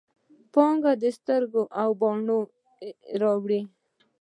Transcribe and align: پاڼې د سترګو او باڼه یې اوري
پاڼې 0.53 0.91
د 1.03 1.05
سترګو 1.17 1.63
او 1.81 1.89
باڼه 2.01 2.37
یې 2.81 2.91
اوري 3.35 3.61